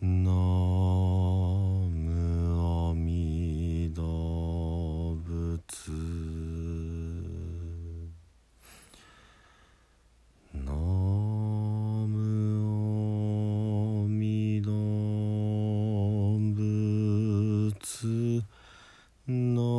[0.00, 2.04] ナム
[2.90, 4.02] アミダ
[5.22, 5.90] 仏。
[10.52, 12.16] ナム
[14.04, 14.70] アミダ
[16.54, 18.44] 仏。
[19.26, 19.77] ナ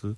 [0.00, 0.16] 仏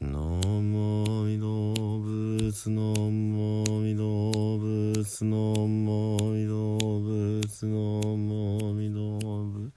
[0.00, 7.76] ナムアミダ仏ナムアミダ仏ナムアミダ仏ナ
[8.16, 9.70] ムアミダ仏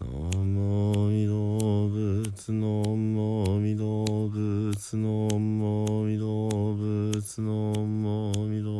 [0.00, 0.06] ナ
[0.40, 0.56] ム
[0.96, 1.34] アミダ
[1.92, 2.64] 仏ナ
[2.96, 6.24] ムアミダ仏ナムアミダ
[6.64, 8.70] 仏ナムアミダ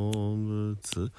[0.88, 1.12] 仏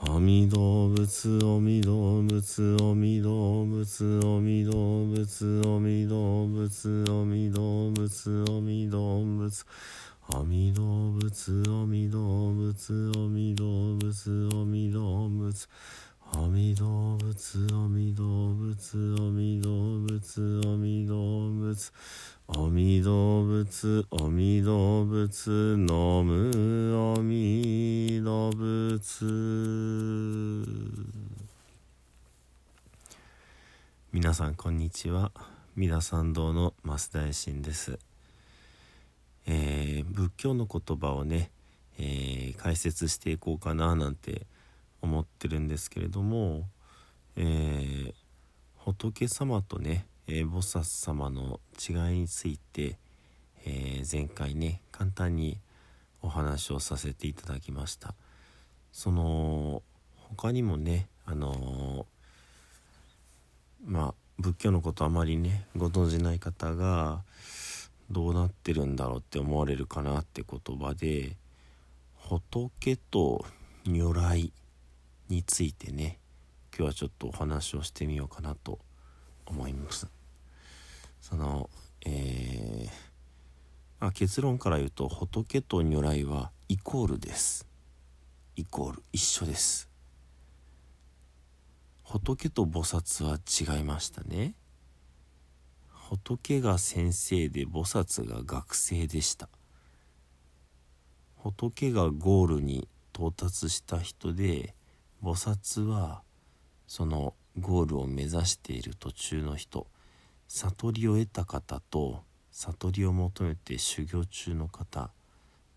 [0.00, 9.64] 阿弥陀仏阿弥陀仏阿弥陀仏阿弥陀仏阿弥陀仏阿弥陀仏阿弥陀仏
[10.28, 15.66] 阿弥陀仏阿弥陀仏阿弥陀仏阿弥陀仏
[16.30, 21.90] 阿弥陀仏阿弥陀仏阿弥陀仏阿弥陀仏
[22.46, 26.67] 阿弥陀仏阿弥陀仏ナムアミ
[34.12, 35.30] 皆さんこんにちは。
[35.76, 38.00] 三田参道の増大臣です。
[39.46, 41.52] えー仏教の言葉をね、
[41.96, 44.46] えー解説していこうかななんて
[45.00, 46.64] 思ってるんですけれども、
[47.36, 48.14] えー
[48.78, 52.96] 仏様とね、え菩薩様の違いについて、
[53.64, 55.58] え前回ね簡単に
[56.20, 58.16] お話をさせていただきました。
[58.92, 59.82] その
[60.14, 62.06] 他にもねあの
[63.84, 67.22] まあ仏教のことあまりねご存じない方が
[68.10, 71.36] どうなってるんだろうって思われるかなって言葉で
[72.16, 73.44] 仏と
[73.86, 74.52] 如来
[75.28, 76.18] についてね
[76.76, 78.78] 今日はちょっとお話をしてみようかなと
[79.46, 80.08] 思います。
[81.20, 81.68] その
[82.06, 83.08] えー
[84.00, 87.67] あ、結論から言うと仏と如来はイコールです。
[88.58, 89.88] イコール一緒です。
[92.02, 93.38] 仏と菩薩は
[93.78, 94.56] 違いましたね。
[95.92, 99.48] 仏が先生で菩薩が学生でした。
[101.36, 104.74] 仏がゴールに到達した人で
[105.22, 106.22] 菩薩は
[106.88, 109.86] そのゴールを目指している途中の人
[110.48, 115.10] 悟りを得た方と悟りを求めて修行中の方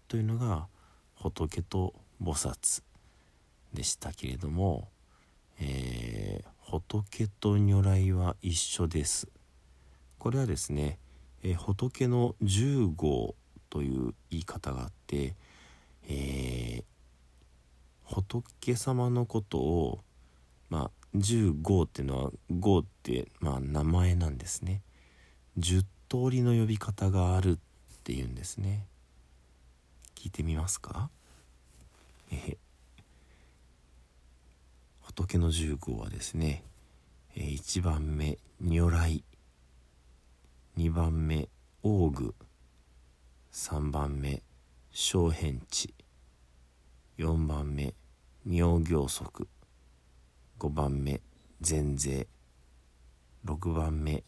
[0.07, 0.65] というのが
[1.13, 2.83] 仏と菩薩
[3.73, 4.87] でしたけれども、
[5.59, 9.27] えー仏と如来は一緒です。
[10.19, 10.99] これはですね、
[11.43, 13.35] えー仏の十号
[13.69, 15.35] という言い方があって、
[16.07, 16.83] えー
[18.03, 19.99] 仏様のことを
[20.69, 24.81] まあ十号っていうのは号ってまあ名前なんですね。
[25.59, 27.57] 10通りの呼び方があるっ
[28.03, 28.85] ていうんですね
[30.15, 31.09] 聞いてみますか？
[35.01, 36.63] 仏の十号はですね、
[37.35, 39.23] えー1番目如来。
[40.77, 41.49] 2番目
[41.83, 42.33] 王具
[43.51, 44.41] 3番目
[44.91, 45.93] 小変地。
[47.17, 47.93] 4番目
[48.45, 49.47] 妙行足
[50.59, 51.21] 5番目
[51.59, 52.27] 禅税。
[53.45, 54.23] 6番目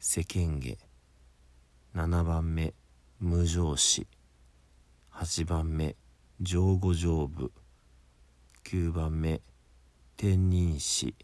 [0.00, 0.76] 世間下。
[1.94, 2.74] 7番目
[3.20, 4.06] 無常死。
[5.12, 5.94] 8番目
[6.44, 7.50] 上五上部。
[8.64, 9.40] 9番目
[10.18, 11.14] 天人死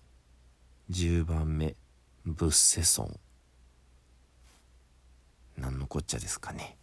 [0.90, 1.74] 10番目
[2.24, 3.20] 仏世尊。
[5.58, 6.74] 何のこっちゃですかね。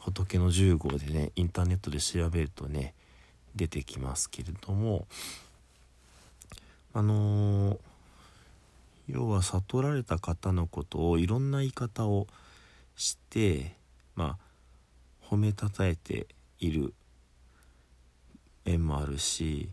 [0.00, 2.94] 仏の10号でねインターネットで調べるとね
[3.54, 5.06] 出てきますけれども。
[6.94, 7.78] あのー
[9.08, 12.26] 要は悟られた方のことをいろんな言い方を
[12.94, 13.74] して
[14.14, 16.26] まあ褒めたたえて
[16.58, 16.92] いる
[18.70, 19.70] 面もあるし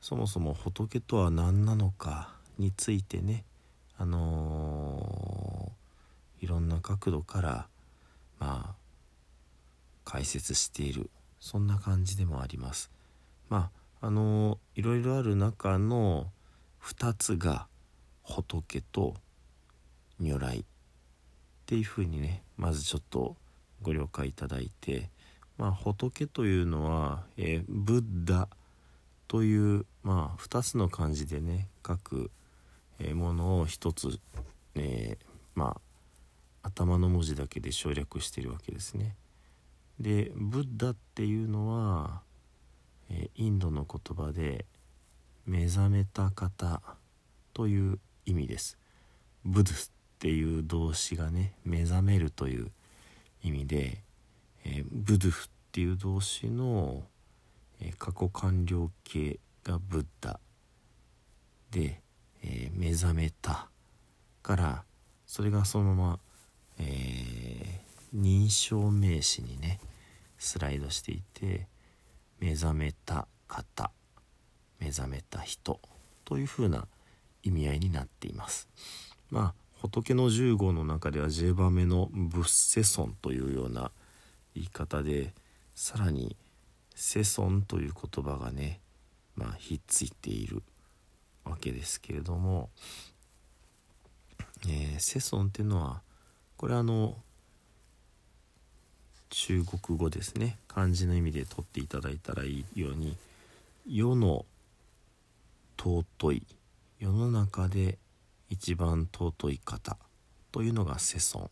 [0.00, 3.44] そもそも仏とは何なのかについてね
[3.98, 5.86] あのー
[6.40, 7.66] いろんな角度から
[8.38, 8.74] まあ
[10.04, 11.10] 解説している
[11.40, 12.90] そんな感じでもあります。
[13.48, 13.70] ま
[14.00, 16.30] ああのいろいろある中の
[16.82, 17.66] 2つが
[18.22, 19.14] 仏と
[20.20, 20.64] 如来っ
[21.66, 23.36] ていうふうにねまずちょっと
[23.82, 25.10] ご了解いただいて、
[25.58, 28.48] まあ、仏というのは、えー、ブッダ
[29.28, 32.30] という、まあ、2つの漢字でね書く、
[33.00, 34.20] えー、ものを1つ、
[34.74, 35.80] えー、まあ
[36.68, 39.14] 頭の文字だけで省略してるわけですね。
[40.00, 42.22] でブッダっていうのは、
[43.08, 44.66] えインドの言葉で
[45.46, 46.82] 「目覚めた方」
[47.54, 48.76] という意味です。
[49.44, 52.72] ブドゥっていう動詞がね目覚めるという
[53.42, 54.02] 意味で、
[54.68, 57.04] えー、ブドゥフっていう動詞の、
[57.80, 60.40] えー、過去完了形がブッダ
[61.70, 62.00] で、
[62.42, 63.68] えー、目覚めた
[64.42, 64.84] から
[65.24, 66.18] それがそのまま、
[66.78, 67.80] え
[68.14, 69.80] 認証名詞にね
[70.38, 71.66] スライドしていて
[72.38, 73.90] 目覚めた方
[74.78, 75.80] 目覚めた人
[76.24, 76.86] というふうな
[77.42, 78.68] 意味合いになっています。
[79.30, 83.90] まあ仏の十号の中では10番目の仏世尊というような
[84.56, 85.32] 言い方で
[85.74, 86.36] さらに
[86.94, 88.80] 世尊という言葉がね
[89.36, 90.62] まあひっついている
[91.44, 92.70] わけですけれども、
[94.66, 96.00] えー、世尊っていうのは
[96.56, 97.14] これあの
[99.28, 100.56] 中国語ですね。
[100.68, 103.16] 漢字の意味で取っていただいたらいいように
[103.86, 104.46] 世の
[105.78, 106.42] 尊い
[106.98, 107.98] 世の中で
[108.48, 109.98] 一番尊い方
[110.52, 111.50] というのが世尊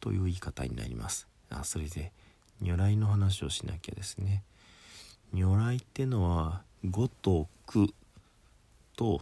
[0.00, 1.28] という言い方になります。
[1.50, 2.12] あそれで
[2.60, 4.42] 如来の話をしなきゃですね。
[5.32, 7.88] 如来ってのはごとく
[8.96, 9.20] と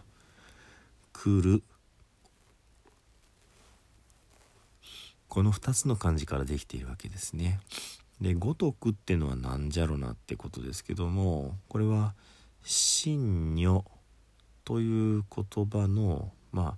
[1.13, 1.63] 来る。
[5.27, 7.59] この2つの漢字からできているわけですね。
[8.21, 12.15] でごとくってのは何じゃろなってことですけどもこれは
[12.63, 13.83] 「真如」
[14.63, 16.77] という言葉のま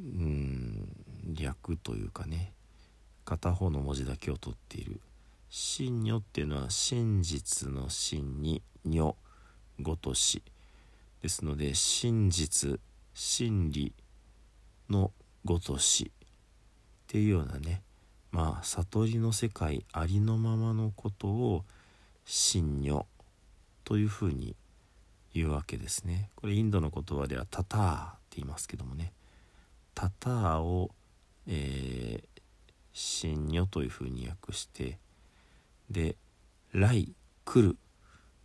[0.00, 0.88] うん
[1.34, 2.52] 略というかね。
[3.28, 5.02] 片方の文字だけを取っている
[5.50, 9.16] 「真如」っていうのは真実の真に「如」
[9.82, 10.42] ごとし。
[11.20, 12.80] ですので真実
[13.12, 13.92] 真理
[14.88, 15.12] の
[15.44, 16.10] ごとし。
[16.10, 16.26] っ
[17.06, 17.82] ていうようなね
[18.30, 21.64] まあ悟りの世界ありのままのことを
[22.24, 23.04] 真如
[23.84, 24.56] というふうに
[25.34, 26.30] 言うわけですね。
[26.34, 29.12] これインドの言葉ではタターって言いますけどもね。
[29.94, 30.90] タターを、
[31.46, 32.37] えー、
[33.00, 34.98] 真如というふうに訳して
[35.88, 36.16] で
[36.72, 37.14] 来
[37.44, 37.76] 来る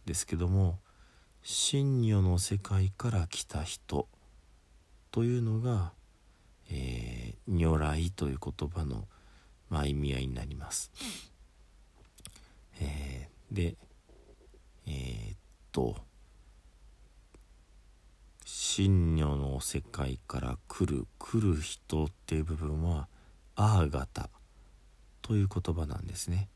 [0.06, 0.78] ですけども
[1.42, 4.08] 真如の世界から来た人
[5.10, 5.92] というのが、
[6.70, 9.08] えー、如来という言葉の、
[9.70, 10.92] まあ、意味合いになります。
[12.80, 13.76] えー、で
[14.86, 15.38] えー、っ
[15.72, 15.98] と
[18.46, 23.08] 真如の世界から来る来る人っていう部分は
[23.56, 24.30] アーガタ
[25.24, 26.50] という言葉なんですね。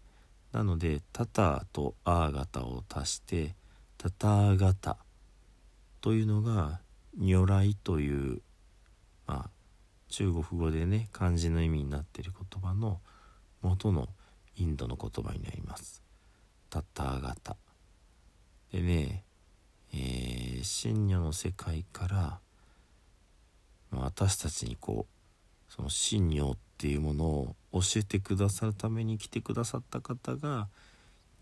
[0.51, 3.55] なのでタタとアーガタを足して
[3.97, 4.97] タターガタ
[5.99, 6.79] というのが
[7.17, 8.41] 如来という
[9.25, 9.49] まあ
[10.09, 12.99] 中国語でね漢字の意味になっている言葉の
[13.63, 14.09] 元の
[14.55, 16.03] インドの言葉になります。
[16.69, 17.55] タターガタ
[18.71, 19.23] でね
[19.93, 22.39] えー、真如の世界から
[23.91, 25.16] 私たちにこう
[25.77, 30.67] その真如っていうものを教えてくださるために来てくださった方が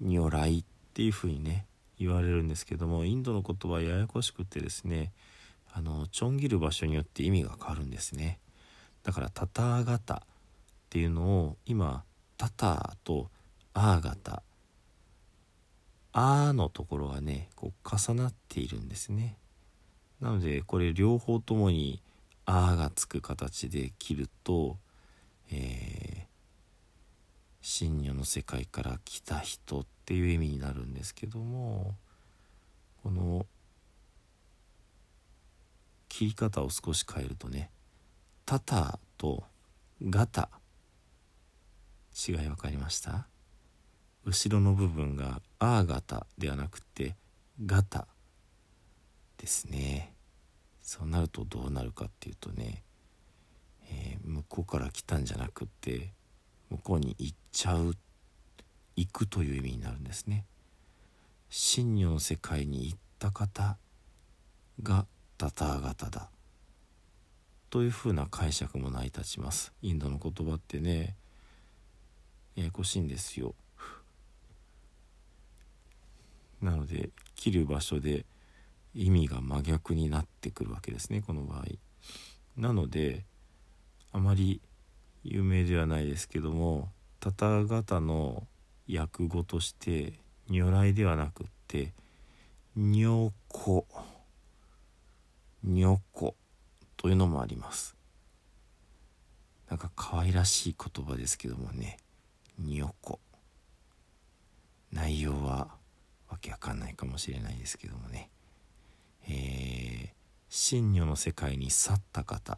[0.02, 0.64] 如来っ
[0.94, 1.66] ていうふうにね
[1.98, 5.14] 言われるんですけどもインドの言葉ややこしくてですね
[5.74, 8.40] あのちょん切る場所によって意味が変わるんですね。
[9.04, 10.20] だからタターガタっ
[10.90, 12.04] ていうのを今
[12.38, 13.30] タターと
[13.74, 14.42] アーガタ
[16.14, 19.38] あのところがねこう重なっているんですね。
[20.22, 22.02] なのでこれ両方ともに
[22.46, 24.78] 「あ」がつく形で切ると、
[25.52, 26.26] えー、
[27.62, 31.96] 真如の世界から来た人っていう意味になるんですけども
[33.04, 33.46] この
[36.08, 37.70] 切り方を少し変えるとね
[38.46, 39.44] 「タタ」と
[40.02, 40.50] 「ガタ」
[42.28, 43.28] 違い分かりました？
[44.24, 47.16] 後ろの部分が「あー型」ではなくて
[47.66, 48.08] 「型」
[49.38, 50.15] ですね。
[50.86, 52.84] そうなるとどうなるかっていうとね、
[53.90, 56.12] えー、向こうから来たんじゃなくって
[56.70, 57.96] 向こうに行っちゃう
[58.96, 60.46] 行くという意味になるんですね。
[61.50, 63.78] 真如の世界に行った方
[64.84, 65.08] が
[65.40, 66.30] タター型だ。
[67.72, 69.74] というふうな解釈も成り立ちます。
[69.82, 71.16] インドの言葉ってね
[72.56, 73.56] ややこしいんですよ。
[76.62, 78.24] なので切る場所で
[78.96, 81.66] 意味が真逆になってくるわけですねこの場合。
[82.58, 83.26] なので
[84.14, 84.62] あまり
[85.24, 88.48] 有名ではないですけどもタタガタの
[88.90, 90.14] 訳語として
[90.50, 91.94] 如来ではなくって
[92.78, 93.86] 女子
[95.64, 96.36] 女子
[96.96, 97.96] というのもあります。
[99.70, 101.98] なんか可愛らしい言葉ですけどもね
[102.60, 103.20] 女子。
[104.92, 105.76] 内容は
[106.30, 108.30] わけわかんないかもしれないですけどもね。
[109.28, 110.10] えー、
[110.50, 112.58] 真女の世界に去った方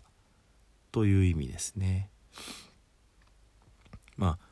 [0.91, 2.09] という意味ですね。
[4.15, 4.47] まあ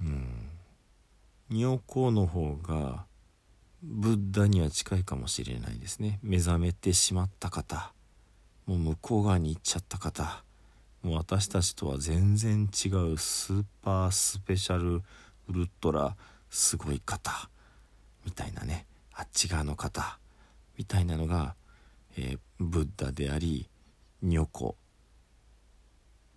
[0.00, 0.50] うん。
[1.50, 3.06] 尿行の方が
[3.82, 6.18] ブッダには近いかもしれないですね。
[6.22, 7.92] 目覚めてしまった方。
[8.66, 10.42] もう向こう側に行っちゃった方。
[11.02, 15.02] もう私たちとは全然違うスーパースペシャル
[15.48, 16.16] ウルトラ
[16.50, 17.48] すごい方。
[18.24, 18.86] みたいなね。
[19.14, 20.18] あっち側の方。
[20.76, 21.54] みたいなのが、
[22.16, 23.68] えー、ブッダであり
[24.22, 24.76] 女子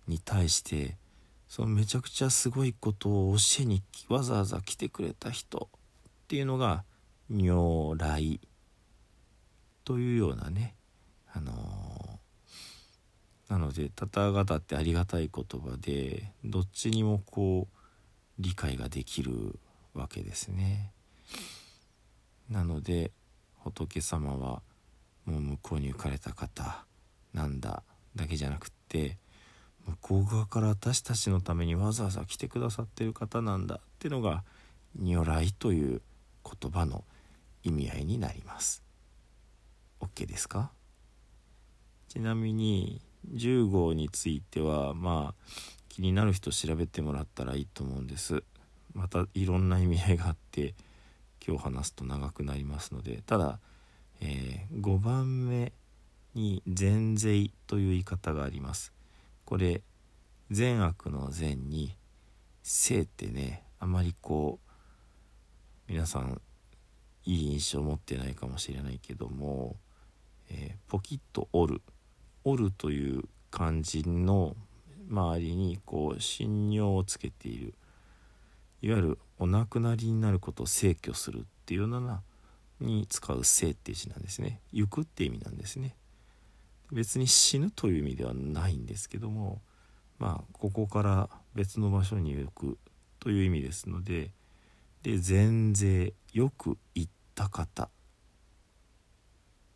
[0.06, 0.96] に対して
[1.48, 6.84] そのめちゃくちゃすごいことを教えにわざわざ来てくれた人っていうのが
[7.28, 8.40] 如来
[9.84, 10.74] というようなね
[11.32, 17.76] あのー、なのでタタガタってありがたい言葉でどっちにもこう
[18.38, 19.58] 理解ができる
[19.94, 20.92] わけですね。
[22.48, 23.12] なので
[23.64, 24.62] 仏様は
[25.24, 26.84] もう向こうに浮かれた方
[27.32, 27.82] なんだ
[28.16, 29.18] だけじゃなくって
[29.86, 34.44] 向こう側から私たちのためにわざわざ来てくださってる方なんだってのが
[34.98, 36.02] 如来という
[36.44, 37.04] 言葉の
[37.62, 38.82] 意味合いになります。
[40.00, 40.70] OK ですか？
[42.08, 43.00] ちなみに
[43.34, 45.44] 10号についてはまあ
[45.88, 48.42] 気になる人調べてもらったらいいと思うんです。
[48.94, 50.74] またいろんな意味合いがあって
[51.46, 53.58] 今日話すと長くなりますのでただ、
[54.20, 55.72] えー、5番目
[56.34, 58.92] に善税という言い方があります。
[59.44, 59.82] これ
[60.50, 61.96] 善悪の善に
[62.62, 64.60] 性ってねあまりこ
[65.88, 66.40] う皆さん
[67.24, 69.76] いい印象を持ってないかもしれないけども、
[70.50, 71.82] えー、ポキッと折る。
[72.44, 74.56] 折るという漢字の
[75.08, 77.74] 周りにこう信用をつけている。
[78.82, 82.22] いわゆるお亡くなりになることを逝去するっていうような
[82.78, 84.60] に使う生っていう字なんですね。
[84.70, 85.96] 行くって意味なんですね。
[86.92, 89.62] 別に死ぬという意味ではないんですけども
[90.18, 92.76] まあここから別の場所に行く
[93.18, 94.32] という意味ですので
[95.02, 97.88] で前税よく行った方。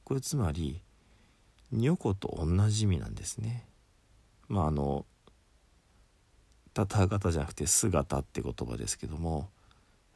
[0.04, 0.82] これつまり
[1.72, 3.66] 女子と同じ意味なんですね。
[4.46, 5.06] まああの
[6.74, 9.48] タタガタじゃなくて姿って言葉ですけども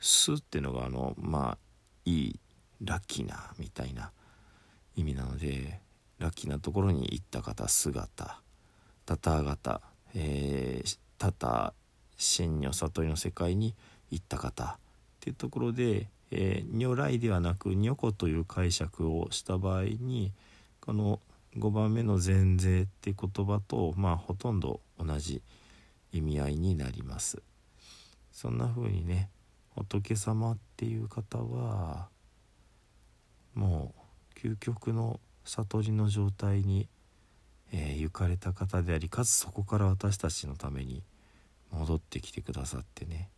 [0.01, 1.59] すっていうのがあのまあ
[2.05, 2.41] いい
[2.83, 4.13] ラッキーなみたいな
[4.97, 5.81] 意味なので
[6.19, 8.41] ラッキーなところに行った方姿
[9.07, 9.81] タタガタ、
[10.15, 11.75] えー、タタ
[12.17, 13.75] 真如悟りの世界に
[14.11, 14.77] 行った方っ
[15.21, 20.33] ていうところで、えー、如来ではなく如子という解釈をした場合に
[20.81, 21.21] この
[21.57, 25.43] 5番目の前税って言葉とまあほとんど同じ
[26.13, 27.43] 意味合いになります。
[28.33, 29.31] そんな風にね
[29.79, 32.09] 仏様っていう方は
[33.55, 33.95] も
[34.37, 36.89] う究極の悟りの状態に、
[37.73, 41.03] えー、行かれた方でありかつそこから私たちのために
[41.71, 43.29] 戻ってきてくださってね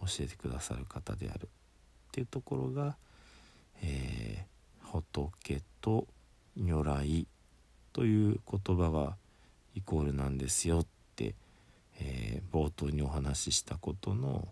[0.00, 1.48] 教えてくださる方である。
[2.08, 2.96] っていうところが、
[3.82, 6.06] えー、仏と
[6.56, 7.26] 如来
[7.92, 9.16] という言葉が
[9.74, 11.34] イコールなんですよって、
[12.00, 14.48] えー、冒頭にお話ししたことの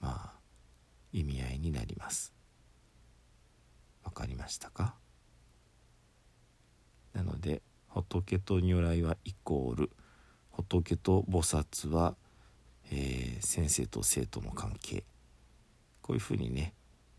[0.00, 0.35] まあ
[1.18, 2.34] 意味合いになります。
[4.04, 4.94] わかりましたか？
[7.14, 9.90] なので仏と如来はイコール
[10.52, 12.14] 仏と菩薩は、
[12.90, 15.04] えー、先生と生徒の関係。
[16.02, 16.74] こういうふうにね、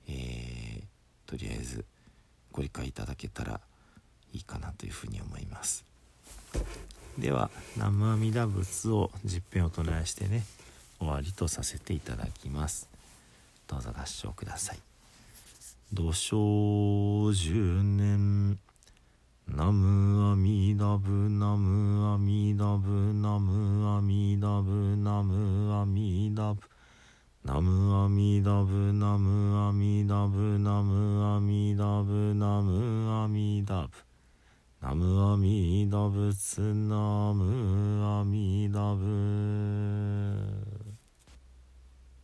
[0.07, 0.83] えー、
[1.25, 1.83] とりあえず
[2.51, 3.59] ご理解いただけたら
[4.31, 5.83] いいかなというふうに思います。
[7.17, 10.43] では南無阿弥陀仏を十遍お唱えしてね
[10.99, 12.87] 終わりとさせていただきます。
[13.67, 14.79] どうぞ合唱ください。
[15.93, 18.57] 土生十年
[19.47, 26.61] ナムアミダブナムアミダブナムアミダブナムアミダブ
[27.45, 33.89] ナムアミダブナムアミダブナムアミダブナムアミダブ
[34.81, 39.05] ナムアミダブツナムアミダブ